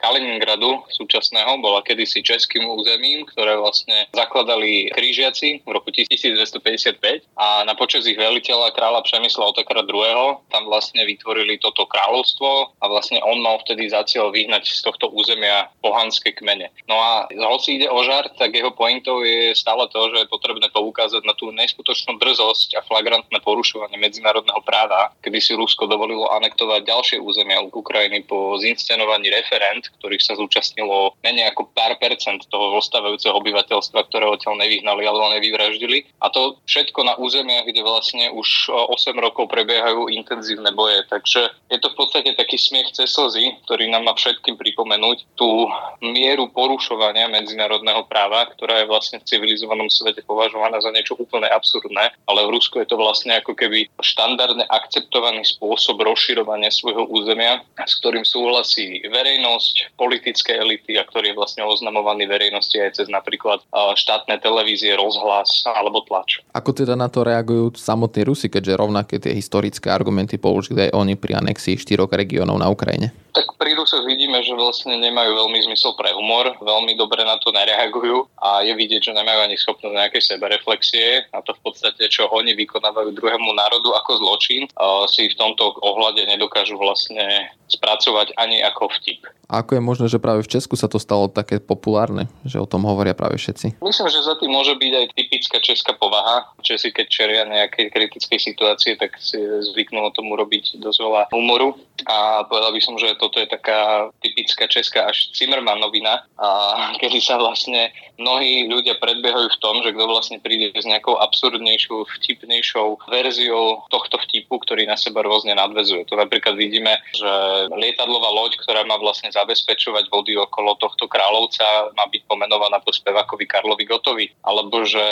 [0.00, 6.98] Kaliningradu súčasného bola kedysi českým územím, ktoré vlastne zakladali krížiaci v roku 1255
[7.36, 10.40] a na počas ich veliteľa kráľa Přemysla Otakara II.
[10.48, 15.10] tam vlastne vytvorili toto kráľovstvo a vlastne on mal vtedy za cieľ vyhnať z tohto
[15.12, 16.72] územia pohanské kmene.
[16.88, 20.68] No a hoci ide o žart, tak jeho pointou je stále to, že je potrebné
[20.72, 26.80] poukázať na tú neskutočnú drzosť a flagrantné porušovanie medzinárodného práva, kedy si Rusko dovolilo anektovať
[26.84, 33.36] ďalšie územia Ukrajiny po zinscenovaní referent, ktorých sa zúčastnilo menej ako pár percent toho zostávajúceho
[33.36, 36.06] obyvateľstva, ktoré odtiaľ nevyhnali alebo nevyvraždili.
[36.22, 41.00] A to všetko na územiach, kde vlastne už 8 rokov prebiehajú intenzívne boje.
[41.08, 41.40] Takže
[41.72, 45.70] je to v podstate taký smiech cez slzy, ktorý nám má všetkým pripomenúť tú
[46.04, 52.12] mieru porušovania medzinárodného práva, ktorá je vlastne v civilizovanom svete považovaná za niečo úplne absurdné,
[52.26, 57.94] ale v Rusku je to vlastne ako keby štandardne akceptovaný spôsob rozširovania svojho územia, s
[58.02, 63.62] ktorým súhlasí verejnosť, politické elity a ktorý je vlastne oznamovaný verejnosti aj cez napríklad
[63.94, 66.42] štátne televízie, rozhlas alebo tlač.
[66.50, 70.98] Ako teda na to reagujú samotní Rusi, keďže keďže rovnaké tie historické argumenty použili aj
[70.98, 73.14] oni pri anexii štyroch regiónov na Ukrajine?
[73.36, 77.52] Tak pri Rusoch vidíme, že vlastne nemajú veľmi zmysel pre humor, veľmi dobre na to
[77.52, 82.32] nereagujú a je vidieť, že nemajú ani schopnosť nejakej sebereflexie a to v podstate, čo
[82.32, 84.64] oni vykonávajú druhému národu ako zločin,
[85.12, 89.28] si v tomto ohľade nedokážu vlastne spracovať ani ako vtip.
[89.46, 92.66] A ako je možné, že práve v Česku sa to stalo také populárne, že o
[92.66, 93.78] tom hovoria práve všetci?
[93.78, 96.50] Myslím, že za tým môže byť aj typická česká povaha.
[96.66, 101.78] Česi, keď čeria nejakej kritickej situácie, tak si zvyknú o tomu robiť dosť veľa humoru.
[102.10, 106.48] A povedal by som, že toto je taká typická česká až Zimmermanovina, a
[107.02, 107.90] kedy sa vlastne
[108.22, 114.16] mnohí ľudia predbiehajú v tom, že kto vlastne príde s nejakou absurdnejšou, vtipnejšou verziou tohto
[114.22, 116.06] vtipu, ktorý na seba rôzne nadvezuje.
[116.08, 117.32] To napríklad vidíme, že
[117.74, 123.44] lietadlová loď, ktorá má vlastne zabezpečovať vody okolo tohto kráľovca, má byť pomenovaná po spevákovi
[123.48, 124.26] Karlovi Gotovi.
[124.44, 125.02] Alebo že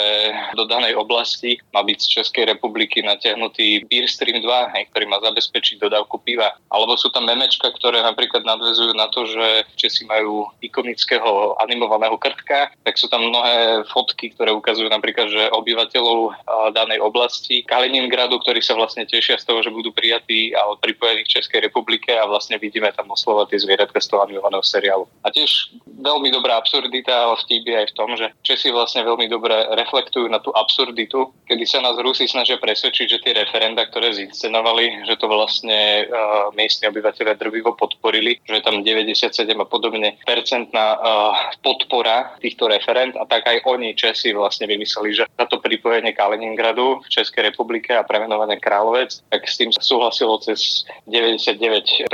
[0.55, 5.17] do danej oblasti má byť z Českej republiky natiahnutý Beer Stream 2, hej, ktorý má
[5.21, 6.53] zabezpečiť dodávku piva.
[6.69, 12.71] Alebo sú tam memečka, ktoré napríklad nadvezujú na to, že Česi majú ikonického animovaného krtka,
[12.85, 16.37] tak sú tam mnohé fotky, ktoré ukazujú napríklad, že obyvateľov
[16.71, 21.41] danej oblasti Kaliningradu, ktorí sa vlastne tešia z toho, že budú prijatí a pripojení k
[21.41, 25.09] Českej republike a vlastne vidíme tam oslovať tie zvieratka z toho animovaného seriálu.
[25.25, 29.55] A tiež veľmi dobrá absurdita a vtip aj v tom, že Česi vlastne veľmi dobre
[29.73, 35.07] reflektujú na tú absurditu, kedy sa nás Rusi snažia presvedčiť, že tie referenda, ktoré zinscenovali,
[35.09, 41.33] že to vlastne uh, miestni obyvateľe drvivo podporili, že tam 97 a podobne percentná uh,
[41.63, 46.99] podpora týchto referend a tak aj oni Česi vlastne vymysleli, že za to pripojenie Kaliningradu
[46.99, 52.11] v Českej republike a premenovanie Královec, tak s tým súhlasilo cez 99%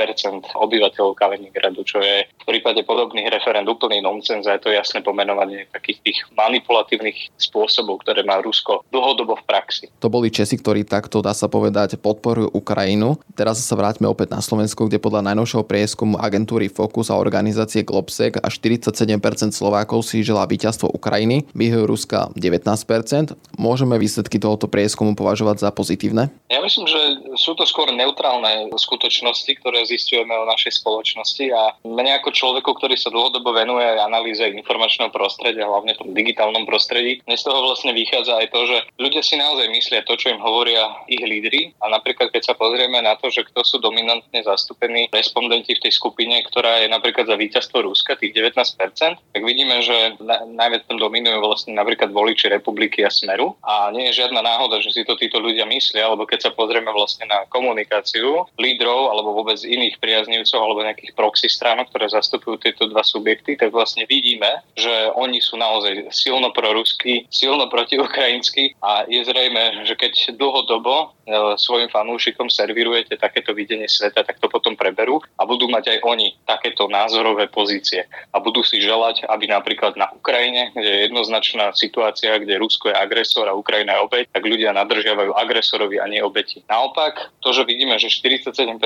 [0.53, 5.65] obyvateľov Kaliningradu, čo je v prípade podobných referend úplný nonsens a je to jasné pomenovanie
[5.73, 9.85] takých tých manipulatívnych spôsobov, ktoré má Rusko dlhodobo v praxi.
[9.99, 13.17] To boli Česi, ktorí takto, dá sa povedať, podporujú Ukrajinu.
[13.33, 18.35] Teraz sa vráťme opäť na Slovensko, kde podľa najnovšieho prieskumu agentúry Focus a organizácie Globsec
[18.43, 23.39] až 47% Slovákov si želá víťazstvo Ukrajiny, vyhujú Ruska 19%.
[23.55, 26.27] Môžeme výsledky tohoto prieskumu považovať za pozitívne?
[26.51, 26.99] Ja myslím, že
[27.41, 32.93] sú to skôr neutrálne skutočnosti, ktoré zistujeme o našej spoločnosti a mne ako človeku, ktorý
[32.93, 37.97] sa dlhodobo venuje analýze informačného prostredia, hlavne v tom digitálnom prostredí, mne z toho vlastne
[37.97, 41.73] vychádza aj to, že ľudia si naozaj myslia to, čo im hovoria ich lídry.
[41.81, 45.93] A napríklad keď sa pozrieme na to, že kto sú dominantne zastúpení respondenti v tej
[45.97, 50.99] skupine, ktorá je napríklad za víťazstvo Ruska, tých 19%, tak vidíme, že na, najviac tam
[50.99, 53.55] dominujú vlastne napríklad voliči republiky a Smeru.
[53.63, 56.91] A nie je žiadna náhoda, že si to títo ľudia myslia, alebo keď sa pozrieme
[56.91, 62.91] vlastne na komunikáciu lídrov alebo vôbec iných priaznivcov alebo nejakých proxy stránok, ktoré zastupujú tieto
[62.91, 69.23] dva subjekty, tak vlastne vidíme, že oni sú naozaj silno proruskí, silno protiukrajinskí a je
[69.23, 71.15] zrejme, že keď dlhodobo
[71.57, 76.35] svojim fanúšikom servirujete takéto videnie sveta, tak to potom preberú a budú mať aj oni
[76.43, 82.37] takéto názorové pozície a budú si želať, aby napríklad na Ukrajine, kde je jednoznačná situácia,
[82.39, 86.63] kde Rusko je agresor a Ukrajina je obeť, tak ľudia nadržiavajú agresorovi a nie obeti.
[86.67, 88.77] Naopak, to, že vidíme, že 47%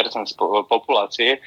[0.69, 1.39] populácie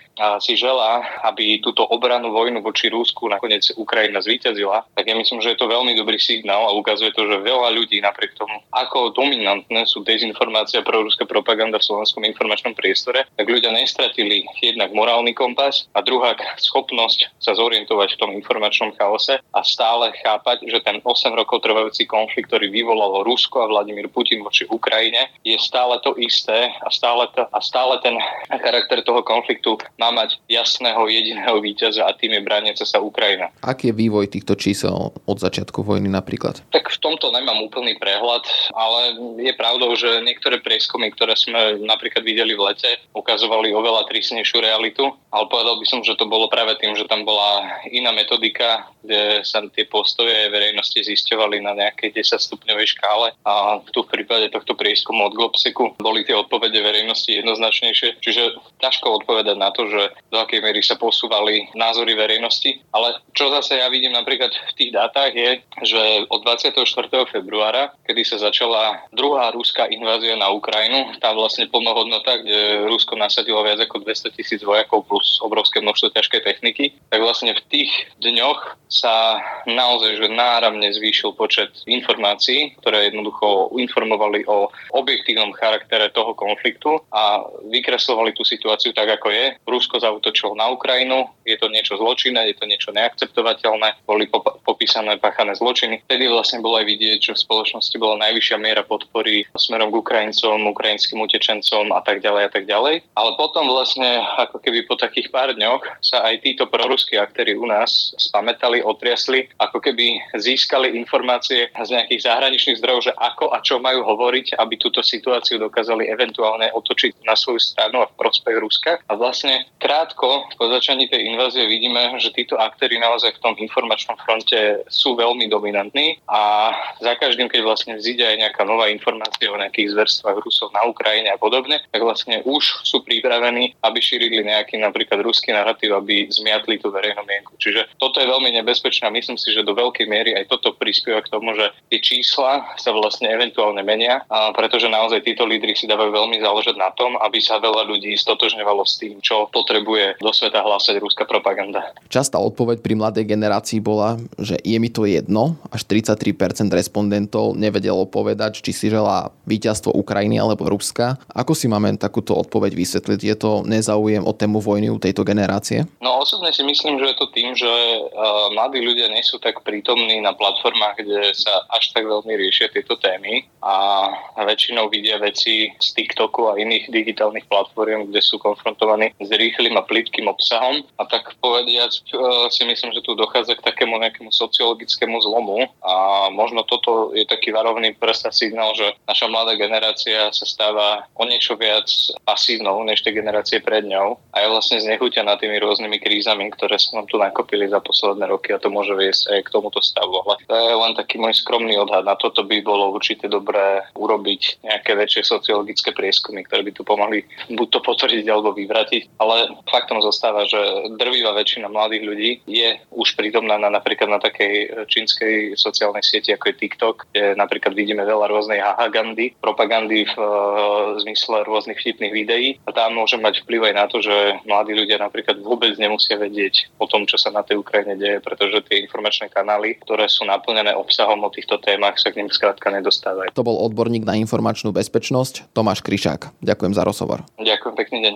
[0.43, 5.55] si želá, aby túto obranú vojnu voči Rúsku nakoniec Ukrajina zvíťazila, tak ja myslím, že
[5.55, 9.87] je to veľmi dobrý signál a ukazuje to, že veľa ľudí napriek tomu, ako dominantné
[9.87, 15.85] sú dezinformácie pro rúska propaganda v slovenskom informačnom priestore, tak ľudia nestratili jednak morálny kompas
[15.92, 21.37] a druhá schopnosť sa zorientovať v tom informačnom chaose a stále chápať, že ten 8
[21.37, 26.72] rokov trvajúci konflikt, ktorý vyvolalo Rusko a Vladimír Putin voči Ukrajine, je stále to isté
[26.81, 28.16] a stále, to, a stále ten
[28.48, 33.53] charakter toho konfliktu má mať jasného jediného víťaza a tým je brániaca sa Ukrajina.
[33.61, 36.64] Aký je vývoj týchto čísel od začiatku vojny napríklad?
[36.72, 39.01] Tak v tomto nemám úplný prehľad, ale
[39.42, 45.09] je pravdou, že niektoré prieskumy, ktoré sme napríklad videli v lete, ukazovali oveľa prísnejšiu realitu,
[45.33, 49.41] ale povedal by som, že to bolo práve tým, že tam bola iná metodika, kde
[49.49, 54.77] sa tie postoje verejnosti zisťovali na nejakej 10 stupňovej škále a tu v prípade tohto
[54.77, 60.37] prieskumu od Globseku boli tie odpovede verejnosti jednoznačnejšie, čiže ťažko odpovedať na to, že do
[60.37, 62.85] akej miery sa posúvali názory verejnosti.
[62.93, 66.85] Ale čo zase ja vidím napríklad v tých dátach je, že od 24.
[67.33, 73.62] februára, kedy sa začala druhá ruská invázia na Ukrajinu, tá vlastne plnohodnota, kde Rusko nasadilo
[73.62, 78.77] viac ako 200 tisíc vojakov plus obrovské množstvo ťažkej techniky, tak vlastne v tých dňoch
[78.90, 86.99] sa naozaj že náramne zvýšil počet informácií, ktoré jednoducho informovali o objektívnom charaktere toho konfliktu
[87.12, 89.44] a vykreslovali tú situáciu tak, ako je.
[89.68, 95.21] Rusko zautočilo na Ukrajinu, je to niečo zločinné, je to niečo neakceptovateľné, boli pop- popísané
[95.21, 96.03] páchané zločiny.
[96.09, 100.48] Vtedy vlastne bolo aj vidieť, že v spoločnosti bola najvyššia miera podpory smerom k Ukrajincom
[100.49, 103.05] utečencom, ukrajinským utečencom a tak ďalej a tak ďalej.
[103.13, 107.69] Ale potom vlastne ako keby po takých pár dňoch sa aj títo proruskí aktéry u
[107.69, 113.77] nás spametali, otriasli, ako keby získali informácie z nejakých zahraničných zdrojov, že ako a čo
[113.83, 118.93] majú hovoriť, aby túto situáciu dokázali eventuálne otočiť na svoju stranu a v prospech Ruska.
[119.09, 124.17] A vlastne krátko po začaní tej invázie vidíme, že títo aktéry naozaj v tom informačnom
[124.23, 129.59] fronte sú veľmi dominantní a za každým, keď vlastne vzíde aj nejaká nová informácia o
[129.59, 134.79] nejakých zverstvách Rusov na Ukrajine a podobne, tak vlastne už sú pripravení, aby šírili nejaký
[134.81, 137.57] napríklad ruský narratív, aby zmiatli tú verejnú mienku.
[137.57, 141.24] Čiže toto je veľmi nebezpečné a myslím si, že do veľkej miery aj toto prispieva
[141.24, 145.89] k tomu, že tie čísla sa vlastne eventuálne menia, a pretože naozaj títo lídry si
[145.89, 150.32] dávajú veľmi záležať na tom, aby sa veľa ľudí stotožňovalo s tým, čo potrebuje do
[150.34, 151.97] sveta hlásať ruská propaganda.
[152.12, 158.05] Častá odpoveď pri mladej generácii bola, že je mi to jedno, až 33% respondentov nevedelo
[158.05, 161.16] povedať, či si želá víťazstvo Ukrajiny alebo Ruska.
[161.33, 163.20] Ako si máme takúto odpoveď vysvetliť?
[163.24, 165.89] Je to nezáujem o tému vojny u tejto generácie?
[166.05, 169.64] No osobne si myslím, že je to tým, že uh, mladí ľudia nie sú tak
[169.64, 174.12] prítomní na platformách, kde sa až tak veľmi riešia tieto témy a
[174.43, 179.87] väčšinou vidia veci z TikToku a iných digitálnych platform, kde sú konfrontovaní s rýchlým a
[179.87, 180.83] plitkým obsahom.
[180.99, 186.29] A tak povediac uh, si myslím, že tu dochádza k takému nejakému sociologickému zlomu a
[186.35, 191.25] možno toto je taký varovný prst a signál, že naša mladá generácia sa stáva o
[191.25, 191.89] niečo viac
[192.27, 196.99] pasívnou než tie generácie pred ňou a je vlastne znechutená tými rôznymi krízami, ktoré sa
[196.99, 200.19] nám tu nakopili za posledné roky a to môže viesť aj k tomuto stavu.
[200.27, 202.03] Ale to je len taký môj skromný odhad.
[202.03, 207.23] Na toto by bolo určite dobré urobiť nejaké väčšie sociologické prieskumy, ktoré by tu pomohli
[207.53, 209.21] buď to potvrdiť alebo vyvratiť.
[209.23, 210.59] Ale faktom zostáva, že
[210.97, 216.51] drvivá väčšina mladých ľudí je už prítomná na, napríklad na takej čínskej sociálnej sieti ako
[216.51, 222.49] je TikTok, kde napríklad vidíme veľa rôznej hahagandy, propagandy v uh, zmysle rôznych vtipných videí
[222.65, 224.15] a tam môže mať vplyv aj na to, že
[224.49, 228.65] mladí ľudia napríklad vôbec nemusia vedieť o tom, čo sa na tej Ukrajine deje, pretože
[228.69, 233.33] tie informačné kanály, ktoré sú naplnené obsahom o týchto témach, sa k nim skrátka nedostávajú.
[233.33, 236.41] To bol odborník na informačnú bezpečnosť Tomáš Kryšák.
[236.41, 237.25] Ďakujem za rozhovor.
[237.39, 238.15] Ďakujem, pekný deň.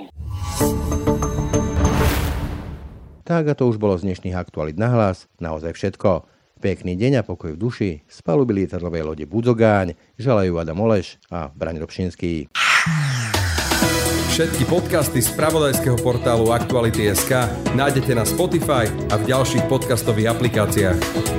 [3.23, 5.31] Tak a to už bolo z dnešných aktualit na hlas.
[5.39, 6.42] Naozaj všetko.
[6.63, 7.91] Pekný deň a pokoj v duši.
[8.07, 12.47] Z paluby lietadlovej lode Budzogáň želajú Adam Oleš a Braň Robšinský.
[14.31, 21.32] Všetky podcasty z pravodajského portálu Aktuality.sk nájdete na Spotify a v ďalších podcastových aplikáciách.